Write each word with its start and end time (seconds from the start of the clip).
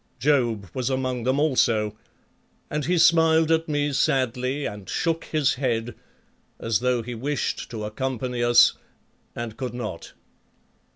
Job 0.19 0.67
was 0.73 0.89
among 0.89 1.25
them 1.25 1.39
also, 1.39 1.95
and 2.71 2.85
he 2.85 2.97
smiled 2.97 3.51
at 3.51 3.69
me 3.69 3.93
sadly 3.93 4.65
and 4.65 4.89
shook 4.89 5.25
his 5.25 5.53
head, 5.53 5.93
as 6.59 6.79
though 6.79 7.03
he 7.03 7.13
wished 7.13 7.69
to 7.69 7.83
accompany 7.83 8.43
us 8.43 8.73
and 9.35 9.57
could 9.57 9.75
not. 9.75 10.13